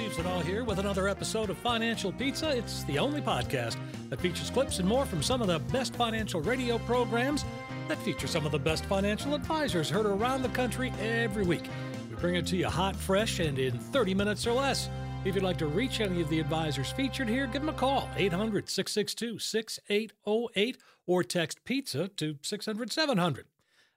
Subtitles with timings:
[0.00, 2.56] Steve Siddall here with another episode of Financial Pizza.
[2.56, 3.76] It's the only podcast
[4.08, 7.44] that features clips and more from some of the best financial radio programs
[7.86, 11.68] that feature some of the best financial advisors heard around the country every week.
[12.08, 14.88] We bring it to you hot, fresh, and in 30 minutes or less.
[15.26, 18.08] If you'd like to reach any of the advisors featured here, give them a call,
[18.16, 23.48] 800 662 6808, or text pizza to 600 700.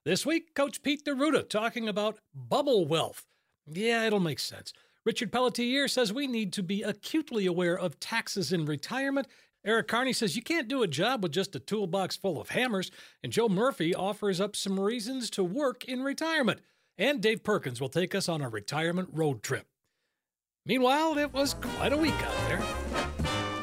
[0.04, 3.24] This week, Coach Pete D'Arruda talking about bubble wealth.
[3.66, 4.74] Yeah, it'll make sense.
[5.04, 9.26] Richard Pelletier says we need to be acutely aware of taxes in retirement.
[9.64, 12.90] Eric Kearney says you can't do a job with just a toolbox full of hammers.
[13.22, 16.60] And Joe Murphy offers up some reasons to work in retirement.
[16.96, 19.66] And Dave Perkins will take us on a retirement road trip.
[20.64, 22.62] Meanwhile, it was quite a week out there.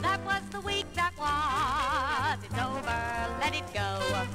[0.02, 2.46] That was the week that was.
[2.46, 4.28] It's over, let it go.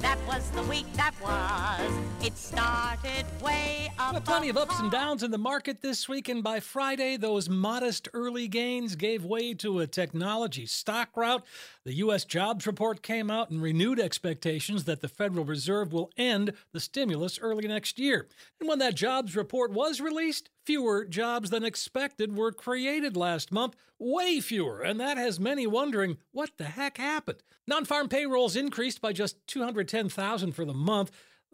[0.00, 1.92] That was the week that was.
[2.22, 4.12] It started way up.
[4.12, 7.48] Well, plenty of ups and downs in the market this week, and by Friday, those
[7.48, 11.44] modest early gains gave way to a technology stock rout.
[11.84, 12.24] The U.S.
[12.24, 17.38] jobs report came out and renewed expectations that the Federal Reserve will end the stimulus
[17.40, 18.26] early next year.
[18.60, 23.74] And when that jobs report was released, fewer jobs than expected were created last month,
[23.98, 27.42] way fewer, and that has many wondering what the heck happened.
[27.66, 31.07] Non farm payrolls increased by just 210,000 for the month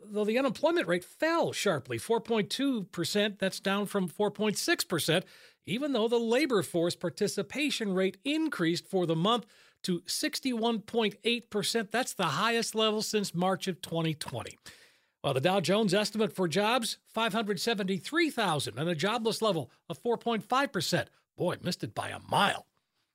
[0.08, 5.22] though the unemployment rate fell sharply 4.2%, that's down from 4.6%,
[5.66, 9.46] even though the labor force participation rate increased for the month
[9.84, 11.90] to 61.8%.
[11.90, 14.58] That's the highest level since March of 2020.
[15.22, 21.06] Well, the Dow Jones estimate for jobs 573,000 and a jobless level of 4.5%.
[21.36, 22.66] Boy, missed it by a mile.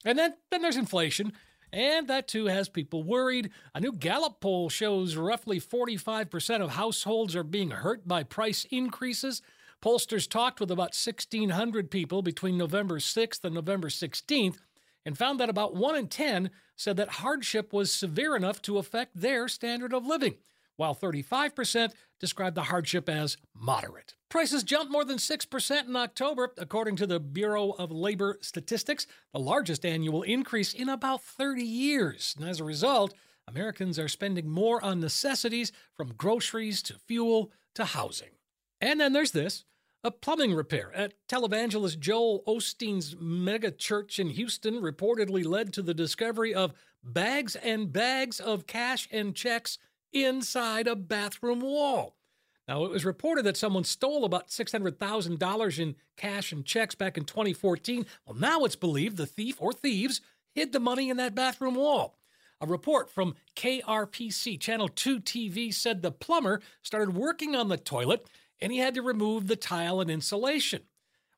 [0.06, 1.34] And then, then there's inflation.
[1.72, 3.52] And that too has people worried.
[3.76, 9.42] A new Gallup poll shows roughly 45% of households are being hurt by price increases.
[9.82, 14.58] Pollsters talked with about 1,600 people between November 6th and November 16th
[15.06, 19.20] and found that about 1 in 10 said that hardship was severe enough to affect
[19.20, 20.36] their standard of living,
[20.76, 24.16] while 35% described the hardship as moderate.
[24.30, 29.40] Prices jumped more than 6% in October, according to the Bureau of Labor Statistics, the
[29.40, 32.36] largest annual increase in about 30 years.
[32.38, 33.14] And as a result,
[33.48, 38.30] Americans are spending more on necessities from groceries to fuel to housing.
[38.80, 39.66] And then there's this
[40.04, 45.94] a plumbing repair at televangelist Joel Osteen's mega church in Houston reportedly led to the
[45.94, 49.78] discovery of bags and bags of cash and checks
[50.14, 52.16] inside a bathroom wall.
[52.68, 57.26] Now, it was reported that someone stole about $600,000 in cash and checks back in
[57.26, 58.06] 2014.
[58.26, 60.22] Well, now it's believed the thief or thieves
[60.54, 62.20] hid the money in that bathroom wall.
[62.62, 68.28] A report from KPRC Channel 2 TV said the plumber started working on the toilet
[68.62, 70.84] and he had to remove the tile and insulation.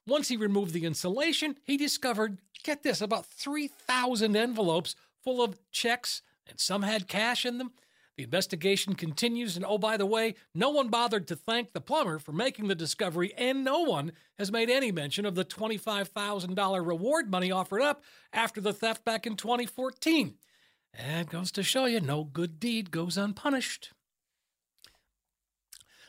[0.07, 6.23] Once he removed the insulation, he discovered, get this, about 3,000 envelopes full of checks,
[6.47, 7.71] and some had cash in them.
[8.17, 12.19] The investigation continues, and oh, by the way, no one bothered to thank the plumber
[12.19, 17.31] for making the discovery, and no one has made any mention of the $25,000 reward
[17.31, 20.35] money offered up after the theft back in 2014.
[20.93, 23.91] And goes to show you no good deed goes unpunished.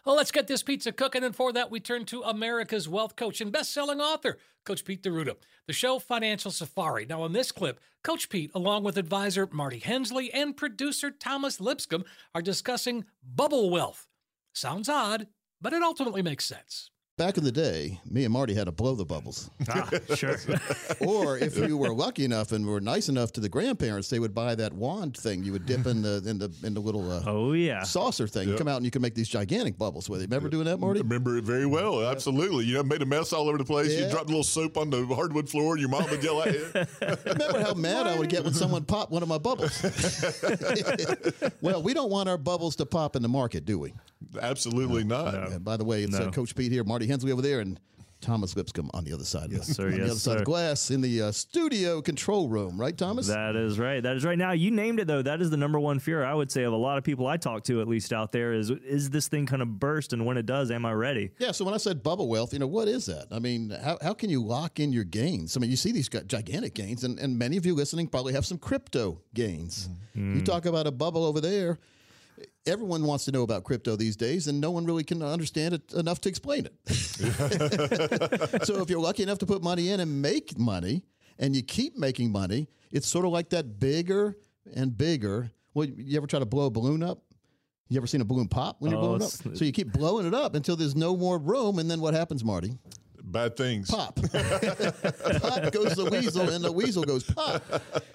[0.05, 3.41] Well, let's get this pizza cooking, and for that, we turn to America's wealth coach
[3.41, 5.37] and best-selling author, Coach Pete D'Arruda.
[5.69, 7.07] The show Financial Safari.
[7.07, 12.05] Now, in this clip, Coach Pete, along with advisor Marty Hensley and producer Thomas Lipscomb,
[12.35, 14.09] are discussing bubble wealth.
[14.53, 15.29] Sounds odd,
[15.61, 16.91] but it ultimately makes sense.
[17.19, 19.51] Back in the day, me and Marty had to blow the bubbles.
[19.69, 20.37] Ah, sure.
[21.01, 24.35] or if you were lucky enough and were nice enough to the grandparents, they would
[24.35, 27.23] buy that wand thing you would dip in the in the in the little uh,
[27.27, 28.49] oh yeah saucer thing.
[28.49, 30.31] You come out and you can make these gigantic bubbles with it.
[30.31, 31.01] Remember doing that, Marty?
[31.03, 32.03] remember it very well.
[32.03, 32.65] Absolutely.
[32.65, 33.93] You know, made a mess all over the place.
[33.93, 34.07] Yeah.
[34.07, 36.55] You dropped a little soap on the hardwood floor, and your mom would yell at
[36.55, 36.67] you.
[37.27, 39.83] Remember how mad I would get when someone popped one of my bubbles?
[41.61, 43.93] well, we don't want our bubbles to pop in the market, do we?
[44.41, 45.35] Absolutely not.
[45.35, 47.79] Uh, by the way, it's uh, Coach Pete here, Marty Hensley over there, and
[48.21, 49.51] Thomas Lipscomb on the other side.
[49.51, 49.87] Yes, sir.
[49.87, 52.97] On the Yes, other side of the glass in the uh, studio control room, right,
[52.97, 53.27] Thomas?
[53.27, 54.01] That is right.
[54.01, 54.39] That is right.
[54.39, 55.23] Now you named it though.
[55.23, 57.37] That is the number one fear I would say of a lot of people I
[57.37, 60.13] talk to, at least out there, is is this thing going to burst?
[60.13, 61.33] And when it does, am I ready?
[61.41, 63.27] Yeah, so when I said bubble wealth, you know, what is that?
[63.33, 65.57] I mean, how, how can you lock in your gains?
[65.57, 68.47] I mean, you see these gigantic gains, and, and many of you listening probably have
[68.47, 69.89] some crypto gains.
[70.15, 71.81] You talk about a bubble over there.
[72.67, 75.93] Everyone wants to know about crypto these days, and no one really can understand it
[75.95, 76.73] enough to explain it.
[78.65, 81.05] so if you're lucky enough to put money in and make money,
[81.39, 84.37] and you keep making money, it's sort of like that bigger
[84.75, 85.51] and bigger.
[85.75, 87.23] Well, you ever try to blow a balloon up?
[87.89, 89.31] You ever seen a balloon pop when you're Oh, blowing up?
[89.57, 92.45] So you keep blowing it up until there's no more room, and then what happens,
[92.45, 92.79] Marty?
[93.33, 93.91] Bad things.
[93.91, 94.17] Pop.
[94.21, 97.63] pop goes the weasel, and the weasel goes pop.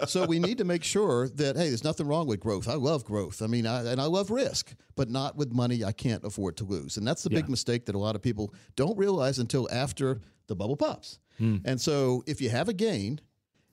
[0.07, 2.67] So we need to make sure that hey, there's nothing wrong with growth.
[2.67, 3.41] I love growth.
[3.41, 6.65] I mean, I, and I love risk, but not with money I can't afford to
[6.65, 6.97] lose.
[6.97, 10.55] And that's the big mistake that a lot of people don't realize until after the
[10.55, 11.19] bubble pops.
[11.39, 11.57] Hmm.
[11.65, 13.19] And so if you have a gain.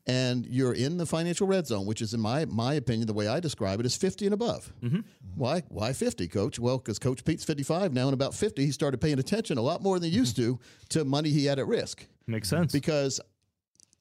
[0.06, 3.27] And you're in the financial red zone, which is, in my my opinion, the way
[3.27, 4.71] I describe it, is 50 and above.
[4.83, 5.01] Mm-hmm.
[5.35, 5.62] Why?
[5.69, 6.59] Why 50, Coach?
[6.59, 9.83] Well, because Coach Pete's 55 now, and about 50, he started paying attention a lot
[9.83, 10.59] more than he used to
[10.91, 12.71] to money he had at risk Makes sense.
[12.73, 13.19] because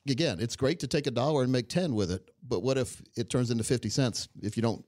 [0.10, 3.02] again it's great to take a dollar and make 10 with it but what if
[3.16, 4.84] it turns into 50 cents if you don't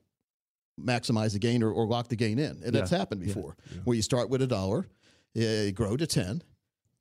[0.78, 4.02] maximize the gain or, or lock the gain in and that's happened before where you
[4.02, 4.86] start with a dollar
[5.32, 6.42] you grow to 10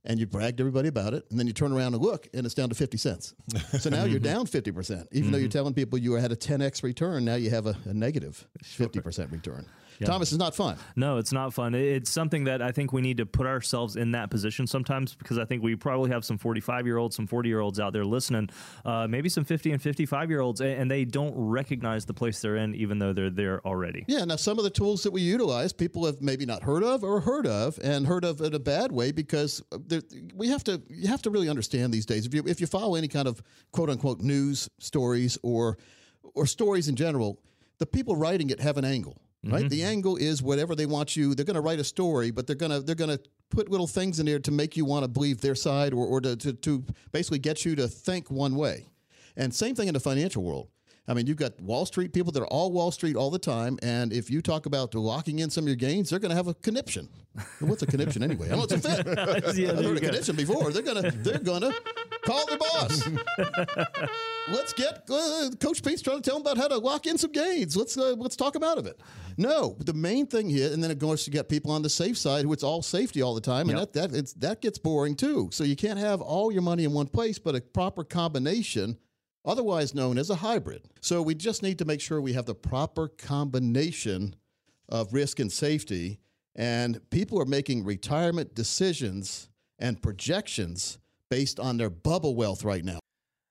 [0.05, 2.55] and you bragged everybody about it and then you turn around and look and it's
[2.55, 3.33] down to 50 cents.
[3.79, 7.25] So now you're down 50% even though you're telling people you had a 10x return
[7.25, 9.65] now you have a, a negative 50% return.
[10.03, 10.77] Thomas is not fun.
[10.95, 11.73] No, it's not fun.
[11.73, 15.37] It's something that I think we need to put ourselves in that position sometimes because
[15.37, 18.03] I think we probably have some 45 year olds, some 40 year olds out there
[18.03, 18.49] listening,
[18.83, 22.57] uh, maybe some 50 and 55 year olds, and they don't recognize the place they're
[22.57, 24.03] in, even though they're there already.
[24.07, 27.03] Yeah, now some of the tools that we utilize, people have maybe not heard of
[27.03, 29.63] or heard of, and heard of in a bad way because
[30.01, 30.81] there- we have to.
[30.89, 32.25] You have to really understand these days.
[32.25, 35.77] If you if you follow any kind of quote unquote news stories or
[36.33, 37.39] or stories in general,
[37.77, 39.21] the people writing it have an angle.
[39.47, 39.89] Right, the mm-hmm.
[39.89, 41.35] angle is whatever they want you.
[41.35, 43.21] They're going to write a story, but they're going to they're going to
[43.51, 46.19] put little things in there to make you want to believe their side, or, or
[46.21, 48.87] to, to to basically get you to think one way.
[49.37, 50.69] And same thing in the financial world.
[51.07, 53.77] I mean, you've got Wall Street people that are all Wall Street all the time,
[53.83, 56.47] and if you talk about locking in some of your gains, they're going to have
[56.47, 57.09] a conniption.
[57.59, 58.47] What's a conniption anyway?
[58.47, 59.55] I don't know it's a fit.
[59.57, 60.07] Yeah, I've heard a go.
[60.07, 60.71] conniption before.
[60.71, 61.71] They're gonna they're gonna
[62.23, 63.07] call their boss.
[64.49, 67.31] let's get uh, Coach Pete's trying to tell them about how to lock in some
[67.31, 67.75] gains.
[67.75, 68.99] Let's uh, let's talk them out of it.
[69.37, 72.17] No, the main thing here, and then it goes to get people on the safe
[72.17, 73.93] side, who it's all safety all the time, and Yep.
[73.93, 75.49] that that it's that gets boring too.
[75.51, 78.97] So you can't have all your money in one place, but a proper combination.
[79.45, 80.83] Otherwise known as a hybrid.
[81.01, 84.35] So we just need to make sure we have the proper combination
[84.89, 86.19] of risk and safety.
[86.55, 90.97] And people are making retirement decisions and projections
[91.29, 92.99] based on their bubble wealth right now.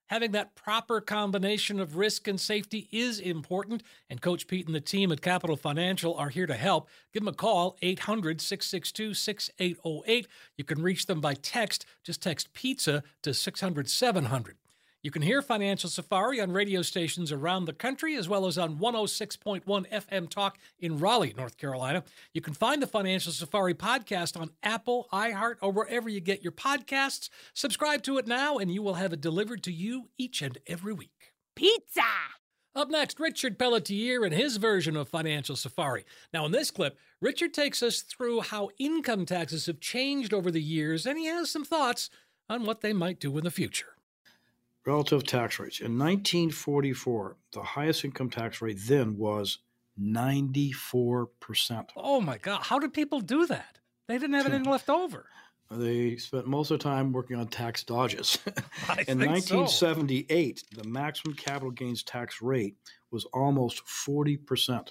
[0.08, 4.80] Having that proper combination of risk and safety is important, and Coach Pete and the
[4.80, 6.88] team at Capital Financial are here to help.
[7.12, 10.28] Give them a call, 800 662 6808.
[10.56, 11.86] You can reach them by text.
[12.04, 14.56] Just text pizza to 600 700.
[15.04, 18.78] You can hear Financial Safari on radio stations around the country as well as on
[18.78, 22.04] 106.1 FM Talk in Raleigh, North Carolina.
[22.32, 26.52] You can find the Financial Safari podcast on Apple, iHeart, or wherever you get your
[26.52, 27.28] podcasts.
[27.52, 30.94] Subscribe to it now, and you will have it delivered to you each and every
[30.94, 31.34] week.
[31.54, 32.00] Pizza!
[32.74, 36.06] Up next, Richard Pelletier and his version of Financial Safari.
[36.32, 40.62] Now, in this clip, Richard takes us through how income taxes have changed over the
[40.62, 42.08] years, and he has some thoughts
[42.48, 43.93] on what they might do in the future.
[44.86, 45.80] Relative tax rates.
[45.80, 49.58] In 1944, the highest income tax rate then was
[50.00, 51.86] 94%.
[51.96, 53.78] Oh my God, how did people do that?
[54.08, 55.26] They didn't have anything left over.
[55.70, 58.38] They spent most of the time working on tax dodges.
[58.88, 59.62] I In think so.
[59.62, 62.76] 1978, the maximum capital gains tax rate
[63.10, 64.88] was almost 40%.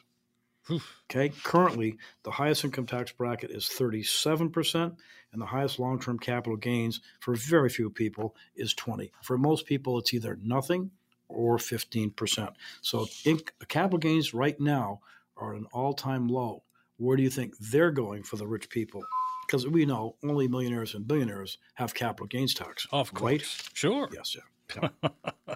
[0.72, 4.96] Okay, currently the highest income tax bracket is 37%,
[5.34, 9.12] and the highest long term capital gains for very few people is 20.
[9.22, 10.91] For most people, it's either nothing
[11.27, 12.53] or 15%.
[12.82, 15.01] So in, capital gains right now
[15.38, 16.63] are an all time low.
[16.98, 19.03] Where do you think they're going for the rich people?
[19.46, 22.88] Because we know only millionaires and billionaires have capital gains tax.
[22.91, 23.32] Of course.
[23.32, 23.70] Right?
[23.74, 24.10] Sure.
[24.13, 24.89] Yes, yeah.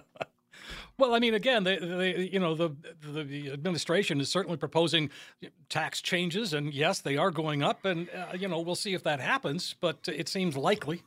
[0.98, 5.10] Well, I mean, again, they, you know, the, the the administration is certainly proposing
[5.68, 9.04] tax changes, and yes, they are going up, and uh, you know, we'll see if
[9.04, 11.02] that happens, but it seems likely.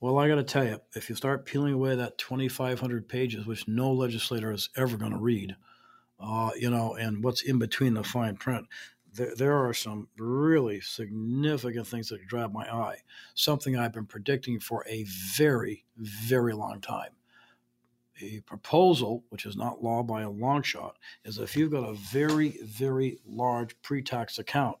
[0.00, 3.68] Well, I got to tell you, if you start peeling away that 2,500 pages, which
[3.68, 5.56] no legislator is ever going to read,
[6.18, 8.66] uh, you know, and what's in between the fine print,
[9.12, 12.98] there, there are some really significant things that grab my eye.
[13.34, 17.10] Something I've been predicting for a very, very long time.
[18.22, 21.94] A proposal, which is not law by a long shot, is if you've got a
[21.94, 24.76] very, very large pre tax account,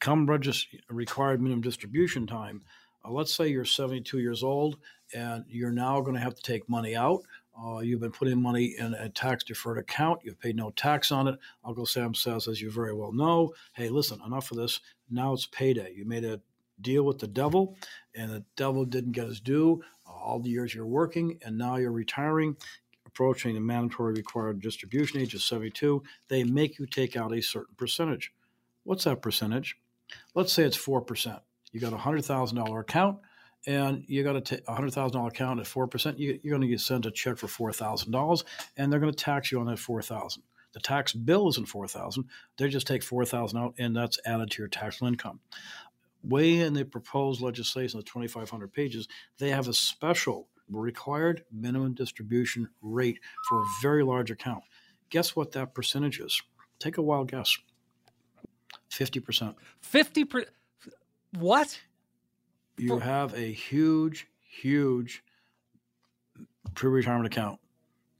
[0.00, 2.62] come register required minimum distribution time.
[3.04, 4.78] Uh, let's say you're 72 years old
[5.14, 7.22] and you're now going to have to take money out.
[7.60, 10.20] Uh, you've been putting money in a tax deferred account.
[10.22, 11.38] You've paid no tax on it.
[11.64, 14.80] Uncle Sam says, as you very well know, hey, listen, enough of this.
[15.10, 15.92] Now it's payday.
[15.94, 16.40] You made a
[16.80, 17.76] deal with the devil,
[18.14, 21.92] and the devil didn't get his due all the years you're working, and now you're
[21.92, 22.56] retiring,
[23.06, 26.02] approaching the mandatory required distribution age of 72.
[26.28, 28.32] They make you take out a certain percentage.
[28.84, 29.76] What's that percentage?
[30.34, 31.40] Let's say it's 4%.
[31.72, 33.18] You got a $100,000 account
[33.66, 34.40] and you got a
[34.90, 37.48] thousand dollar account at four percent, you, are going to get sent a check for
[37.48, 38.44] four thousand dollars,
[38.76, 40.42] and they're going to tax you on that four thousand.
[40.72, 44.50] The tax bill isn't four thousand; they just take four thousand out, and that's added
[44.52, 45.40] to your taxable income.
[46.28, 49.08] Way in the proposed legislation, five hundred pages,
[49.38, 53.18] they have a special required minimum distribution rate
[53.48, 54.62] for a very large account.
[55.08, 56.42] Guess what that percentage is?
[56.78, 57.56] Take a wild guess.
[58.90, 59.56] Fifty percent.
[59.80, 60.52] Fifty percent.
[61.38, 61.80] What?
[62.78, 65.22] you have a huge, huge
[66.74, 67.60] pre retirement account.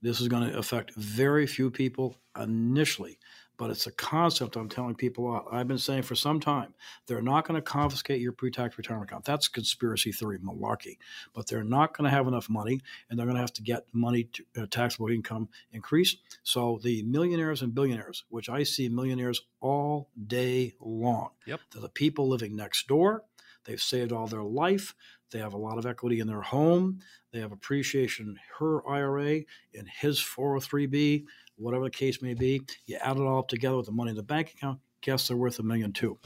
[0.01, 3.17] This is going to affect very few people initially,
[3.59, 5.53] but it's a concept I'm telling people about.
[5.53, 6.73] I've been saying for some time
[7.05, 9.25] they're not going to confiscate your pre tax retirement account.
[9.25, 10.97] That's conspiracy theory malarkey.
[11.33, 13.85] But they're not going to have enough money and they're going to have to get
[13.91, 16.19] money to uh, taxable income increased.
[16.41, 21.59] So the millionaires and billionaires, which I see millionaires all day long, yep.
[21.71, 23.25] they're the people living next door
[23.65, 24.95] They've saved all their life.
[25.31, 27.01] They have a lot of equity in their home.
[27.31, 29.41] They have appreciation in her IRA,
[29.73, 31.25] in his 403B,
[31.59, 32.61] whatever the case may be.
[32.85, 35.37] You add it all up together with the money in the bank account, guess they're
[35.37, 36.17] worth a million too.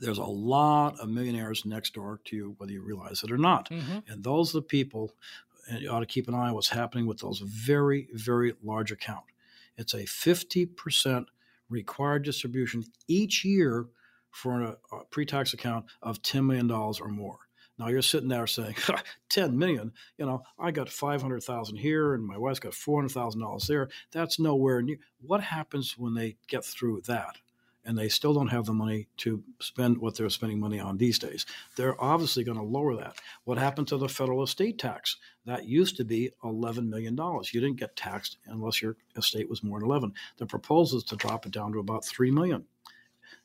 [0.00, 3.70] There's a lot of millionaires next door to you, whether you realize it or not.
[3.70, 3.98] Mm-hmm.
[4.08, 5.12] And those are the people,
[5.68, 8.92] and you ought to keep an eye on what's happening with those very, very large
[8.92, 9.24] account.
[9.78, 11.26] It's a 50%
[11.68, 13.86] required distribution each year
[14.30, 17.38] for a, a pre-tax account of $10 million or more.
[17.78, 18.76] Now you're sitting there saying,
[19.28, 23.88] 10 million, you know, I got 500,000 here and my wife's got $400,000 there.
[24.12, 24.98] That's nowhere near.
[25.20, 27.36] What happens when they get through that?
[27.84, 31.20] And they still don't have the money to spend what they're spending money on these
[31.20, 31.46] days.
[31.76, 33.16] They're obviously going to lower that.
[33.44, 35.16] What happened to the federal estate tax?
[35.44, 37.16] That used to be $11 million.
[37.16, 40.14] You didn't get taxed unless your estate was more than 11.
[40.38, 42.64] The proposal is to drop it down to about 3 million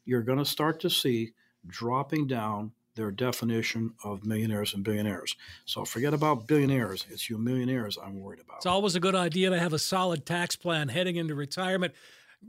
[0.05, 1.33] you're going to start to see
[1.67, 2.71] dropping down
[3.01, 5.35] their definition of millionaires and billionaires.
[5.65, 7.07] So forget about billionaires.
[7.09, 8.57] It's you millionaires I'm worried about.
[8.57, 11.93] It's always a good idea to have a solid tax plan heading into retirement.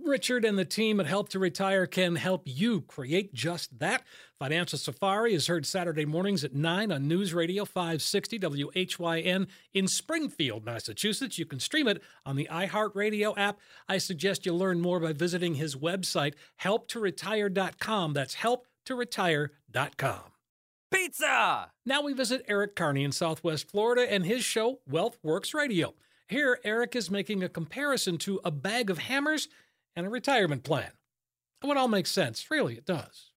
[0.04, 4.02] Richard and the team at Help to Retire can help you create just that.
[4.38, 10.64] Financial Safari is heard Saturday mornings at 9 on News Radio 560 WHYN in Springfield,
[10.64, 11.38] Massachusetts.
[11.38, 13.58] You can stream it on the iHeartRadio app.
[13.88, 18.12] I suggest you learn more by visiting his website, helptoretire.com.
[18.14, 20.31] That's helptoretire.com.
[20.92, 21.70] Pizza!
[21.86, 25.94] Now we visit Eric Kearney in Southwest Florida and his show, Wealth Works Radio.
[26.28, 29.48] Here, Eric is making a comparison to a bag of hammers
[29.96, 30.90] and a retirement plan.
[31.62, 32.50] And it all makes sense.
[32.50, 33.30] Really, it does.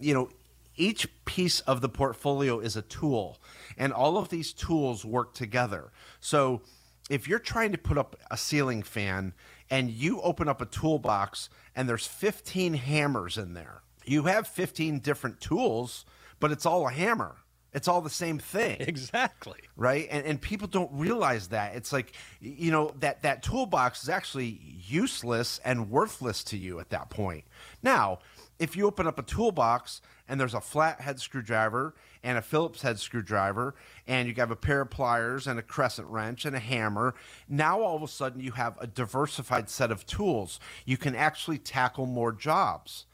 [0.00, 0.30] You know,
[0.76, 3.38] each piece of the portfolio is a tool,
[3.76, 5.92] and all of these tools work together.
[6.20, 6.62] So,
[7.10, 9.32] if you're trying to put up a ceiling fan
[9.70, 15.00] and you open up a toolbox and there's 15 hammers in there, you have 15
[15.00, 16.04] different tools,
[16.40, 17.36] but it's all a hammer.
[17.72, 18.76] It's all the same thing.
[18.88, 19.60] Exactly.
[19.76, 20.08] Right?
[20.10, 21.76] And and people don't realize that.
[21.76, 26.90] It's like you know, that that toolbox is actually useless and worthless to you at
[26.90, 27.44] that point.
[27.82, 28.20] Now,
[28.58, 32.82] if you open up a toolbox and there's a flat head screwdriver and a Phillips
[32.82, 33.74] head screwdriver
[34.06, 37.14] and you have a pair of pliers and a crescent wrench and a hammer,
[37.48, 40.58] now all of a sudden you have a diversified set of tools.
[40.84, 43.06] You can actually tackle more jobs.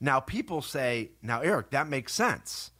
[0.00, 2.71] Now people say, "Now Eric, that makes sense."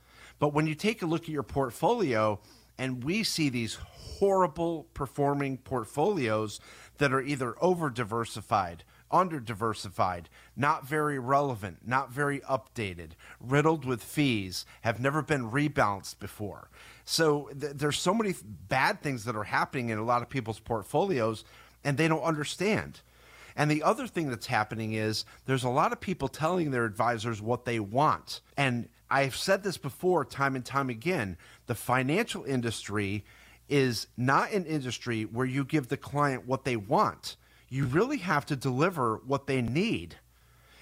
[0.42, 2.40] But when you take a look at your portfolio,
[2.76, 6.58] and we see these horrible performing portfolios
[6.98, 14.02] that are either over diversified, under diversified, not very relevant, not very updated, riddled with
[14.02, 16.70] fees, have never been rebalanced before.
[17.04, 18.34] So th- there's so many
[18.68, 21.44] bad things that are happening in a lot of people's portfolios,
[21.84, 22.98] and they don't understand.
[23.54, 27.40] And the other thing that's happening is there's a lot of people telling their advisors
[27.40, 28.40] what they want.
[28.56, 31.36] And I've said this before time and time again.
[31.66, 33.26] The financial industry
[33.68, 37.36] is not an industry where you give the client what they want.
[37.68, 40.16] You really have to deliver what they need.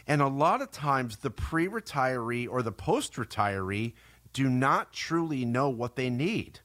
[0.07, 3.95] And a lot of times, the pre retiree or the post retiree
[4.33, 6.61] do not truly know what they need.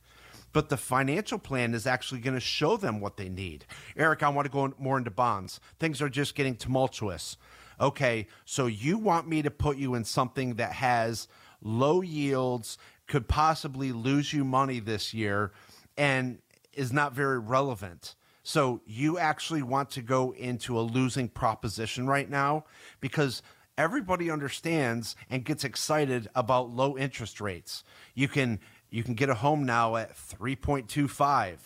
[0.54, 3.66] But the financial plan is actually going to show them what they need.
[3.98, 5.60] Eric, I want to go more into bonds.
[5.80, 7.38] Things are just getting tumultuous.
[7.80, 11.28] Okay, so you want me to put you in something that has
[11.62, 15.52] low yields, could possibly lose you money this year,
[15.98, 16.40] and
[16.74, 18.16] is not very relevant.
[18.44, 22.66] So you actually want to go into a losing proposition right now
[23.00, 23.42] because
[23.78, 27.84] everybody understands and gets excited about low interest rates.
[28.14, 28.60] You can
[28.90, 31.58] you can get a home now at 3.25.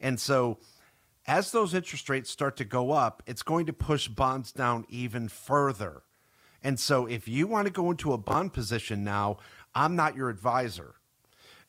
[0.00, 0.58] And so
[1.26, 5.28] as those interest rates start to go up, it's going to push bonds down even
[5.28, 6.02] further.
[6.62, 9.38] And so if you want to go into a bond position now,
[9.74, 10.94] I'm not your advisor.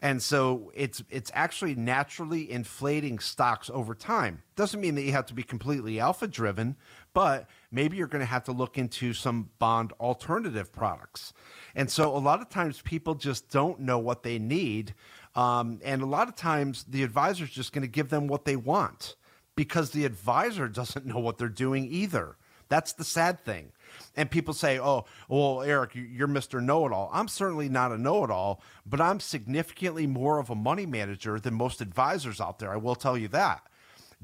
[0.02, 4.44] And so it's it's actually naturally inflating stocks over time.
[4.56, 6.76] Doesn't mean that you have to be completely alpha driven,
[7.16, 11.34] but maybe you're going to have to look into some bond alternative products.
[11.74, 14.94] And so a lot of times people just don't know what they need.
[15.34, 18.46] Um, and a lot of times the advisor is just going to give them what
[18.46, 19.16] they want
[19.56, 22.38] because the advisor doesn't know what they're doing either.
[22.70, 23.72] That's the sad thing.
[24.18, 26.62] And people say, oh, well, Eric, you're Mr.
[26.62, 27.10] Know It All.
[27.14, 31.40] I'm certainly not a know it all, but I'm significantly more of a money manager
[31.40, 32.72] than most advisors out there.
[32.72, 33.62] I will tell you that.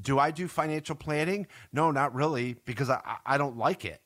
[0.02, 1.48] Do I do financial planning?
[1.72, 4.02] No, not really, because I, I don't like it.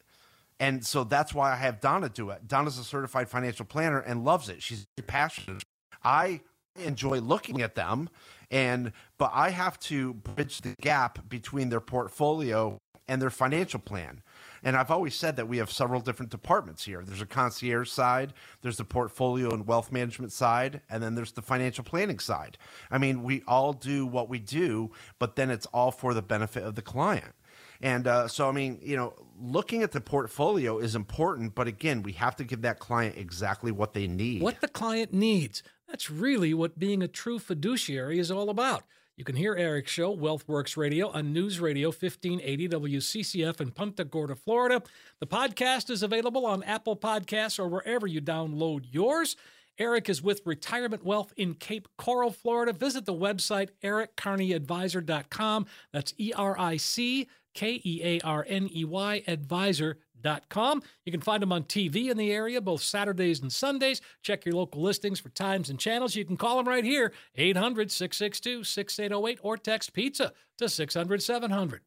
[0.60, 2.48] And so that's why I have Donna do it.
[2.48, 4.62] Donna's a certified financial planner and loves it.
[4.62, 5.64] She's passionate.
[6.04, 6.42] I
[6.84, 8.10] enjoy looking at them
[8.52, 12.78] and but I have to bridge the gap between their portfolio
[13.08, 14.22] and their financial plan.
[14.64, 17.04] And I've always said that we have several different departments here.
[17.04, 21.42] There's a concierge side, there's the portfolio and wealth management side, and then there's the
[21.42, 22.58] financial planning side.
[22.92, 26.64] I mean, we all do what we do, but then it's all for the benefit
[26.64, 27.34] of the client.
[27.82, 32.02] And uh, so, I mean, you know, looking at the portfolio is important, but again,
[32.02, 34.42] we have to give that client exactly what they need.
[34.42, 35.62] What the client needs.
[35.88, 38.84] That's really what being a true fiduciary is all about.
[39.18, 44.36] You can hear Eric's show, WealthWorks Radio, on News Radio 1580 WCCF in Punta Gorda,
[44.36, 44.84] Florida.
[45.20, 49.36] The podcast is available on Apple Podcasts or wherever you download yours.
[49.80, 52.74] Eric is with Retirement Wealth in Cape Coral, Florida.
[52.74, 55.66] Visit the website erickearneyadvisor.com.
[55.92, 60.07] That's E R I C K E A R N E Y advisor.com.
[60.24, 64.02] You can find them on TV in the area both Saturdays and Sundays.
[64.22, 66.16] Check your local listings for times and channels.
[66.16, 71.82] You can call them right here, 800 662 6808, or text pizza to 600 700.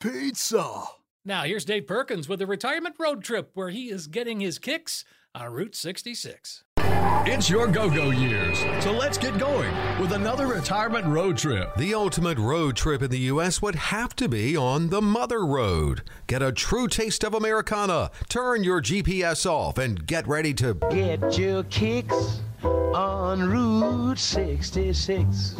[0.00, 0.84] Pizza.
[1.24, 5.04] Now, here's Dave Perkins with a retirement road trip where he is getting his kicks
[5.34, 6.64] on Route 66.
[7.26, 11.74] It's your go go years, so let's get going with another retirement road trip.
[11.76, 13.60] The ultimate road trip in the U.S.
[13.62, 16.02] would have to be on the Mother Road.
[16.26, 21.38] Get a true taste of Americana, turn your GPS off, and get ready to get
[21.38, 25.56] your kicks on Route 66.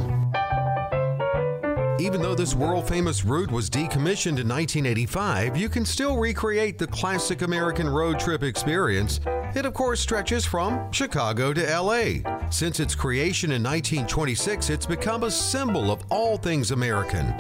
[2.01, 6.89] Even though this world famous route was decommissioned in 1985, you can still recreate the
[6.89, 9.21] classic American road trip experience.
[9.55, 12.49] It, of course, stretches from Chicago to LA.
[12.51, 17.33] Since its creation in 1926, it's become a symbol of all things American.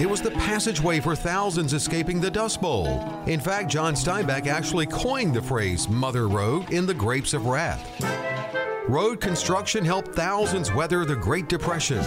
[0.00, 2.86] It was the passageway for thousands escaping the Dust Bowl.
[3.26, 7.84] In fact, John Steinbeck actually coined the phrase Mother Road in The Grapes of Wrath.
[8.88, 12.04] Road construction helped thousands weather the Great Depression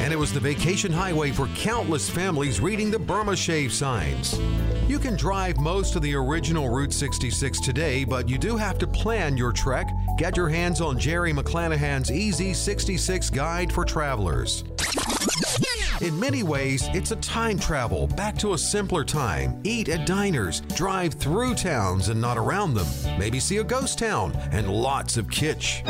[0.00, 4.40] and it was the vacation highway for countless families reading the Burma Shave signs.
[4.88, 8.86] You can drive most of the original Route 66 today, but you do have to
[8.86, 9.90] plan your trek.
[10.16, 14.64] Get your hands on Jerry McClanahan's Easy 66 Guide for Travelers.
[16.00, 19.60] In many ways, it's a time travel back to a simpler time.
[19.64, 22.86] Eat at diners, drive through towns and not around them,
[23.18, 25.86] maybe see a ghost town, and lots of kitsch.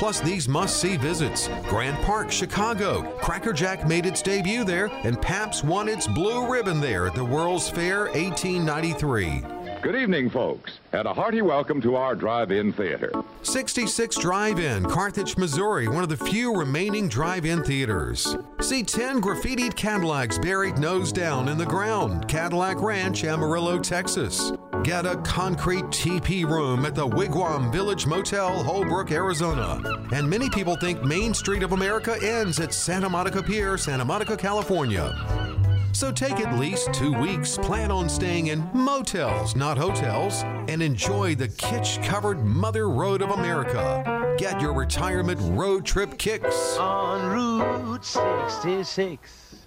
[0.00, 3.02] Plus, these must see visits Grant Park, Chicago.
[3.20, 7.22] Cracker Jack made its debut there, and Pabst won its blue ribbon there at the
[7.22, 9.42] World's Fair 1893.
[9.82, 13.10] Good evening, folks, and a hearty welcome to our drive in theater.
[13.40, 18.36] 66 Drive In, Carthage, Missouri, one of the few remaining drive in theaters.
[18.60, 24.52] See 10 graffitied Cadillacs buried nose down in the ground, Cadillac Ranch, Amarillo, Texas.
[24.82, 29.80] Get a concrete teepee room at the Wigwam Village Motel, Holbrook, Arizona.
[30.12, 34.36] And many people think Main Street of America ends at Santa Monica Pier, Santa Monica,
[34.36, 35.58] California.
[35.92, 41.34] So take at least two weeks, plan on staying in motels, not hotels, and enjoy
[41.34, 44.36] the kitsch covered Mother Road of America.
[44.38, 49.66] Get your retirement road trip kicks on Route 66.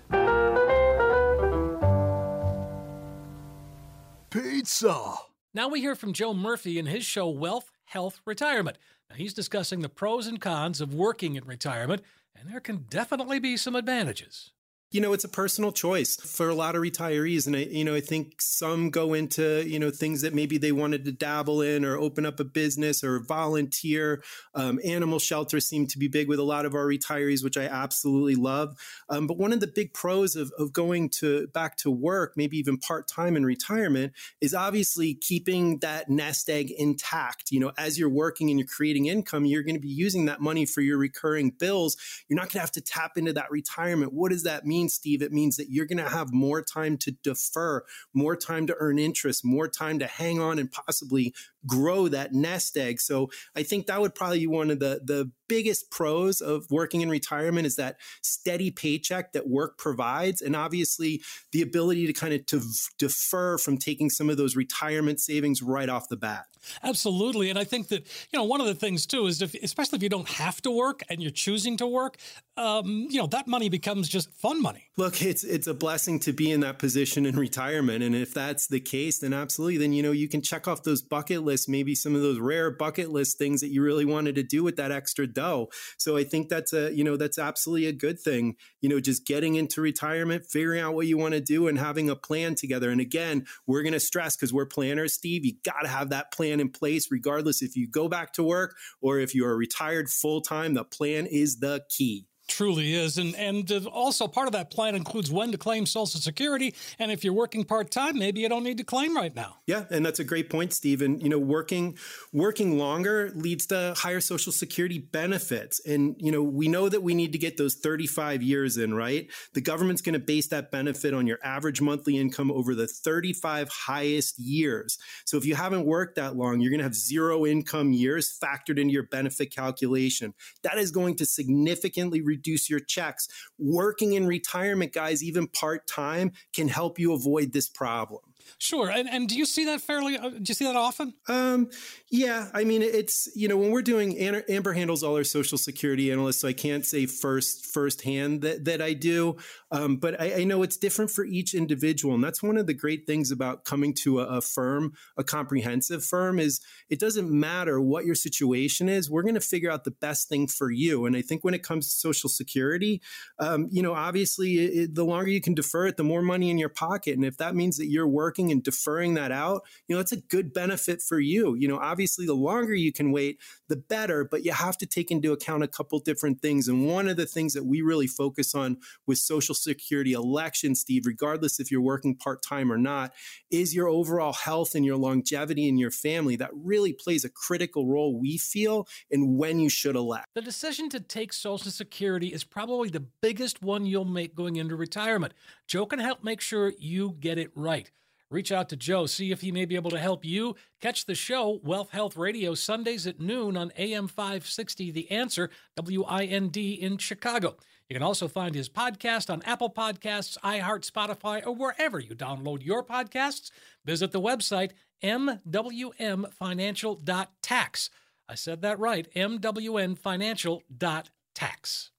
[4.30, 4.44] Pizza.
[4.50, 5.14] Pizza.
[5.54, 8.78] Now we hear from Joe Murphy in his show Wealth, Health, Retirement.
[9.10, 12.02] Now he's discussing the pros and cons of working in retirement,
[12.36, 14.53] and there can definitely be some advantages
[14.94, 17.48] you know, it's a personal choice for a lot of retirees.
[17.48, 20.72] And I, you know, I think some go into, you know, things that maybe they
[20.72, 24.24] wanted to dabble in or open up a business or volunteer.
[24.54, 27.64] Um, animal shelters seem to be big with a lot of our retirees, which I
[27.64, 28.78] absolutely love.
[29.10, 32.58] Um, but one of the big pros of, of going to back to work, maybe
[32.60, 37.50] even part time in retirement, is obviously keeping that nest egg intact.
[37.50, 40.40] You know, as you're working and you're creating income, you're going to be using that
[40.40, 41.98] money for your recurring bills.
[42.30, 44.14] You're not going to have to tap into that retirement.
[44.14, 44.83] What does that mean?
[44.84, 45.22] Mean, Steve?
[45.22, 49.00] It means that you're going to have more time to defer, more time to earn
[49.00, 51.34] interest, more time to hang on and possibly
[51.68, 53.00] grow that nest egg.
[53.00, 57.02] So I think that would probably be one of the the biggest pros of working
[57.02, 61.22] in retirement is that steady paycheck that work provides and obviously
[61.52, 62.62] the ability to kind of to
[62.98, 66.46] defer from taking some of those retirement savings right off the bat.
[66.82, 67.50] Absolutely.
[67.50, 70.04] And I think that, you know, one of the things too is if, especially if
[70.04, 72.18] you don't have to work and you're choosing to work,
[72.56, 74.90] um, you know, that money becomes just fun money.
[74.96, 78.04] Look, it's it's a blessing to be in that position in retirement.
[78.04, 81.02] And if that's the case, then absolutely, then you know, you can check off those
[81.02, 84.44] bucket lists, maybe some of those rare bucket list things that you really wanted to
[84.44, 85.70] do with that extra dough.
[85.98, 88.56] So I think that's a, you know, that's absolutely a good thing.
[88.82, 92.10] You know, just getting into retirement, figuring out what you want to do and having
[92.10, 92.90] a plan together.
[92.90, 96.32] And again, we're going to stress because we're planners, Steve, you got to have that
[96.32, 100.10] plan in place, regardless if you go back to work or if you are retired
[100.10, 100.74] full time.
[100.74, 103.18] The plan is the key truly is.
[103.18, 106.74] And and uh, also part of that plan includes when to claim Social Security.
[107.00, 109.58] And if you're working part time, maybe you don't need to claim right now.
[109.68, 111.20] Yeah, and that's a great point, Stephen.
[111.20, 111.98] You know, working
[112.32, 115.86] working longer leads to higher Social Security benefits.
[115.86, 119.30] And you know, we know that we need to get those 35 years in, right?
[119.54, 123.70] The government's going to base that benefit on your average monthly income over the 35
[123.70, 124.98] highest years.
[125.26, 128.80] So if you haven't worked that long, you're going to have zero income years factored
[128.80, 130.34] into your benefit calculation.
[130.64, 133.28] That is going to significantly reduce your checks.
[133.58, 138.22] Working in retirement, guys, even part time, can help you avoid this problem.
[138.58, 138.90] Sure.
[138.90, 140.18] And and do you see that fairly?
[140.18, 141.14] Uh, do you see that often?
[141.28, 141.70] Um,
[142.12, 142.50] yeah.
[142.54, 146.40] I mean, it's you know when we're doing Amber handles all our social security analysts,
[146.40, 149.38] so I can't say first firsthand that that I do.
[149.72, 152.76] Um, but I, I, know it's different for each individual, and that's one of the
[152.76, 157.82] great things about coming to a, a firm, a comprehensive firm, is it doesn't matter
[157.82, 159.10] what your situation is.
[159.10, 161.08] We're going to figure out the best thing for you.
[161.08, 163.02] And I think when it comes to social security,
[163.40, 166.60] um, you know, obviously, it, the longer you can defer it, the more money in
[166.60, 169.96] your pocket, and if that means that you're working working and deferring that out, you
[169.96, 171.54] know, it's a good benefit for you.
[171.56, 173.38] You know, obviously, the longer you can wait,
[173.70, 176.68] the better, but you have to take into account a couple different things.
[176.68, 181.06] And one of the things that we really focus on with Social Security election, Steve,
[181.06, 183.14] regardless if you're working part time or not,
[183.52, 186.36] is your overall health and your longevity in your family.
[186.36, 190.26] That really plays a critical role, we feel, in when you should elect.
[190.34, 194.76] The decision to take Social Security is probably the biggest one you'll make going into
[194.76, 195.34] retirement.
[195.68, 197.92] Joe can help make sure you get it right.
[198.34, 200.56] Reach out to Joe, see if he may be able to help you.
[200.82, 206.58] Catch the show, Wealth Health Radio, Sundays at noon on AM 560, The Answer, WIND
[206.58, 207.58] in Chicago.
[207.88, 212.66] You can also find his podcast on Apple Podcasts, iHeart, Spotify, or wherever you download
[212.66, 213.52] your podcasts.
[213.86, 214.72] Visit the website,
[215.04, 217.90] mwmfinancial.tax.
[218.28, 221.93] I said that right, mwnfinancial.tax.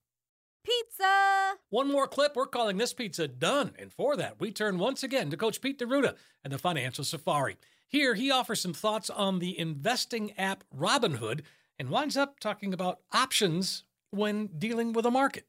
[0.65, 1.53] Pizza!
[1.69, 2.35] One more clip.
[2.35, 3.73] We're calling this pizza done.
[3.77, 7.57] And for that, we turn once again to Coach Pete D'Arruda and the Financial Safari.
[7.87, 11.41] Here, he offers some thoughts on the investing app Robinhood
[11.77, 15.45] and winds up talking about options when dealing with a market.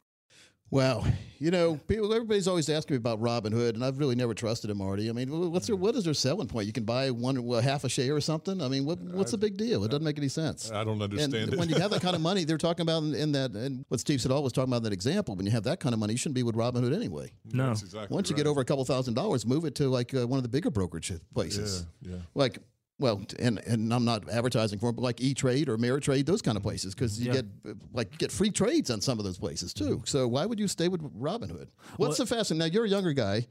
[0.71, 1.07] Well,
[1.39, 4.79] you know, people, everybody's always asking me about Robinhood, and I've really never trusted him,
[4.79, 5.09] Marty.
[5.09, 6.67] I mean, what's their, what is their selling point?
[6.67, 8.63] You can buy one, well, half a share or something.
[8.63, 9.85] I mean, what, what's the big deal?
[9.85, 10.71] It doesn't make any sense.
[10.71, 11.59] I don't understand and it.
[11.59, 14.01] when you have that kind of money, they're talking about in, in that, and what
[14.01, 15.37] Steve Siddall was talking about in that example.
[15.37, 17.31] When you have that kind of money, you shouldn't be with Robinhood anyway.
[17.53, 18.45] No, exactly Once you right.
[18.45, 20.71] get over a couple thousand dollars, move it to like uh, one of the bigger
[20.71, 21.87] brokerage places.
[22.01, 22.19] Yeah, yeah.
[22.35, 22.59] Like
[22.99, 26.43] well, and and I'm not advertising for it, but like E Trade or Ameritrade, those
[26.43, 27.33] kind of places, because you Yeah.
[27.43, 30.03] get uh, like you get free trades on some of those places too.
[30.07, 31.69] So why would you stay with Robinhood?
[31.97, 32.59] What's the fascinating?
[32.59, 33.47] Now you're a younger guy.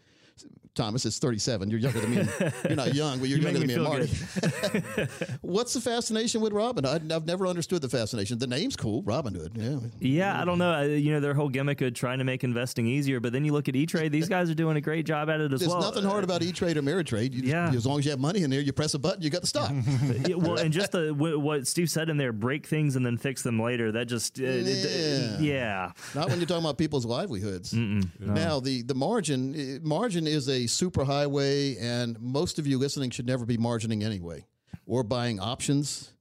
[0.76, 1.70] Thomas is 37.
[1.70, 2.28] You're younger than me.
[2.68, 5.08] you're not young, but you're You younger than me, me and Marty.
[5.42, 7.10] What's the fascination with Robinhood?
[7.14, 8.38] I've never understood the fascination.
[8.40, 9.52] The name's cool, Robinhood.
[9.56, 9.80] Yeah.
[10.02, 10.82] Yeah, I don't know.
[10.84, 13.70] You know, their whole gimmick of trying to make investing easier, but then you look
[13.70, 15.80] at E Trade; these guys are doing a great job at it as There's well.
[15.80, 17.32] nothing hard about E Trade or Ameritrade.
[17.34, 17.72] You just- Yeah.
[17.72, 19.48] as long as you have money in there, you press a button, you got the
[19.48, 19.72] stock.
[20.28, 23.44] Yeah, well, and just the what Steve said in there, break things and then fix
[23.44, 23.94] them later.
[23.94, 25.40] That just, uh, it- Yeah.
[25.40, 25.92] yeah.
[26.14, 27.74] Not when you're talking about people's livelihoods.
[27.74, 33.12] Now the the margin eh, margin margin is a superhighway, and most of you listening
[33.12, 34.46] should never be margining anyway
[34.86, 36.12] or buying options.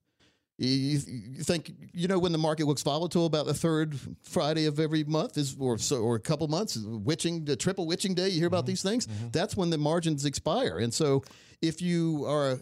[0.57, 4.79] You, you think you know when the market looks volatile about the third Friday of
[4.79, 8.39] every month is or so or a couple months witching the triple witching day you
[8.39, 8.69] hear about mm-hmm.
[8.69, 9.07] these things?
[9.07, 9.31] Mm-hmm.
[9.33, 10.79] That's when the margins expire.
[10.79, 11.25] And so
[11.61, 12.61] if you are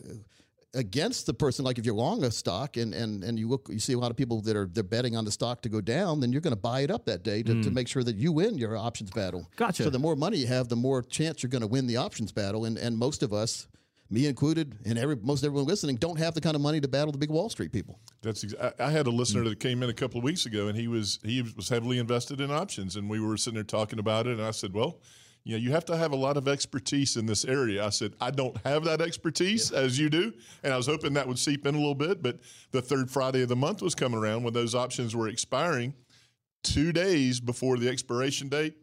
[0.74, 3.78] against the person like if you're long a stock and and and you look you
[3.78, 6.18] see a lot of people that are they're betting on the stock to go down
[6.18, 7.74] then you're going to buy it up that day to, to mm.
[7.74, 9.82] make sure that you win your options battle Gotcha.
[9.82, 12.32] so the more money you have the more chance you're going to win the options
[12.32, 13.68] battle and and most of us
[14.08, 17.12] me included and every most everyone listening don't have the kind of money to battle
[17.12, 19.50] the big wall street people That's ex- I, I had a listener mm.
[19.50, 22.40] that came in a couple of weeks ago, and he was he was heavily invested
[22.40, 25.00] in options, and we were sitting there talking about it, and I said, well.
[25.44, 27.84] You know, you have to have a lot of expertise in this area.
[27.84, 30.32] I said, I don't have that expertise as you do.
[30.62, 32.22] And I was hoping that would seep in a little bit.
[32.22, 32.38] But
[32.70, 35.94] the third Friday of the month was coming around when those options were expiring.
[36.62, 38.76] Two days before the expiration date,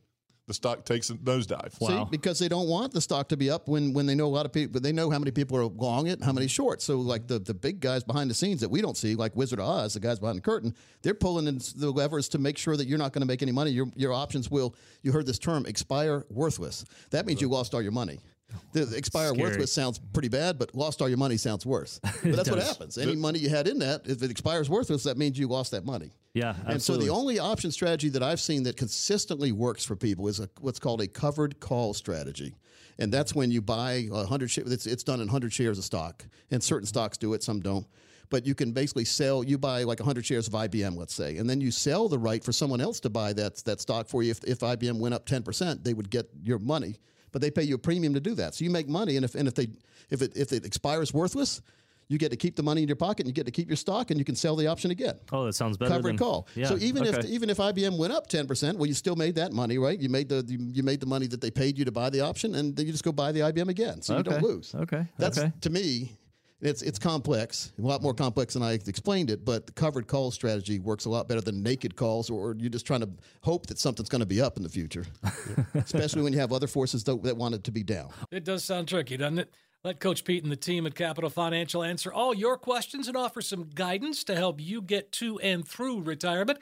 [0.50, 1.78] the stock takes a nosedive.
[1.78, 4.34] See, because they don't want the stock to be up when, when they know a
[4.34, 6.82] lot of people, they know how many people are long it, how many short.
[6.82, 9.60] So, like the, the big guys behind the scenes that we don't see, like Wizard
[9.60, 12.76] of Oz, the guys behind the curtain, they're pulling in the levers to make sure
[12.76, 13.70] that you're not going to make any money.
[13.70, 16.84] Your, your options will, you heard this term, expire worthless.
[17.12, 18.20] That means you lost all your money.
[18.72, 19.42] The expire Scary.
[19.42, 22.00] worthless sounds pretty bad, but lost all your money sounds worse.
[22.24, 22.98] But that's what happens.
[22.98, 25.86] Any money you had in that, if it expires worthless, that means you lost that
[25.86, 26.12] money.
[26.34, 30.28] Yeah, And so the only option strategy that I've seen that consistently works for people
[30.28, 32.56] is a, what's called a covered call strategy.
[33.00, 34.72] And that's when you buy 100 shares.
[34.72, 36.26] It's, it's done in 100 shares of stock.
[36.52, 37.88] And certain stocks do it, some don't.
[38.30, 41.50] But you can basically sell, you buy like 100 shares of IBM, let's say, and
[41.50, 44.30] then you sell the right for someone else to buy that, that stock for you.
[44.30, 46.98] If, if IBM went up 10%, they would get your money.
[47.32, 48.56] But they pay you a premium to do that.
[48.56, 49.16] So you make money.
[49.16, 49.68] And if, and if, they,
[50.10, 51.62] if, it, if it expires worthless,
[52.08, 53.76] you get to keep the money in your pocket and you get to keep your
[53.78, 55.92] stock and you can sell the option again Oh, that sounds better.
[55.94, 56.48] covered than, call.
[56.56, 56.68] Yeah.
[56.70, 59.54] So even if even if IBM went up ten percent, well, you still made that
[59.54, 60.00] money, right?
[60.00, 62.22] You made the you, you made the money that they paid you to buy the
[62.22, 64.74] option, and then you just go buy the IBM again, so you don't lose.
[64.74, 65.06] Okay.
[65.20, 65.52] That's Okay.
[65.62, 66.18] to me.
[66.62, 69.46] It's it's complex, a lot more complex than I explained it.
[69.46, 72.86] But the covered call strategy works a lot better than naked calls, or you're just
[72.86, 73.10] trying to
[73.42, 75.06] hope that something's going to be up in the future,
[75.74, 78.10] especially when you have other forces that, that want it to be down.
[78.32, 79.54] It does sound tricky, doesn't it?
[79.86, 83.40] Let Coach Pete and the team at Capital Financial answer all your questions and offer
[83.40, 86.60] some guidance to help you get to and through retirement.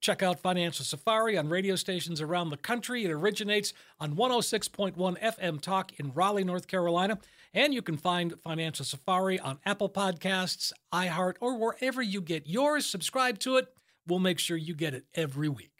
[0.00, 3.04] Check out Financial Safari on radio stations around the country.
[3.04, 7.18] It originates on 106.1 FM Talk in Raleigh, North Carolina.
[7.54, 12.84] And you can find Financial Safari on Apple Podcasts, iHeart, or wherever you get yours.
[12.84, 13.68] Subscribe to it.
[14.08, 15.70] We'll make sure you get it every week.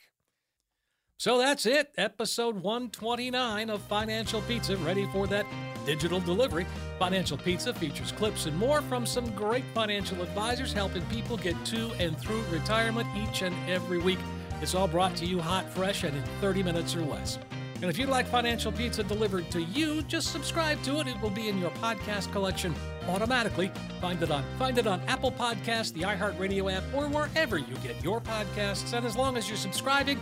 [1.19, 1.91] So that's it.
[1.97, 5.47] Episode 129 of Financial Pizza, ready for that
[5.85, 6.67] digital delivery.
[6.99, 11.91] Financial Pizza features clips and more from some great financial advisors helping people get to
[11.99, 14.19] and through retirement each and every week.
[14.61, 17.39] It's all brought to you hot, fresh, and in 30 minutes or less.
[17.77, 21.07] And if you'd like Financial Pizza delivered to you, just subscribe to it.
[21.07, 22.75] It will be in your podcast collection
[23.09, 23.71] automatically.
[24.01, 28.03] Find it on find it on Apple Podcasts, the iHeartRadio app, or wherever you get
[28.03, 28.93] your podcasts.
[28.93, 30.19] And as long as you're subscribing,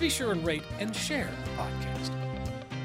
[0.00, 2.10] be sure and rate and share the podcast.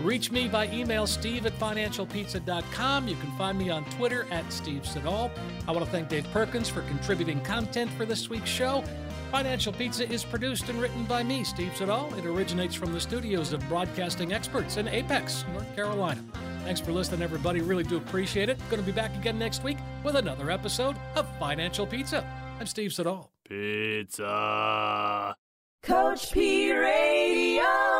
[0.01, 3.07] Reach me by email, steve at financialpizza.com.
[3.07, 5.29] You can find me on Twitter at Steve Siddall.
[5.67, 8.83] I want to thank Dave Perkins for contributing content for this week's show.
[9.31, 12.13] Financial Pizza is produced and written by me, Steve Siddall.
[12.15, 16.23] It originates from the studios of broadcasting experts in Apex, North Carolina.
[16.63, 17.61] Thanks for listening, everybody.
[17.61, 18.57] Really do appreciate it.
[18.69, 22.25] Going to be back again next week with another episode of Financial Pizza.
[22.59, 23.31] I'm Steve Siddall.
[23.47, 25.35] Pizza.
[25.83, 27.98] Coach P Radio.